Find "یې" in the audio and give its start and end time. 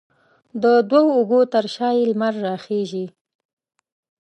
1.97-2.03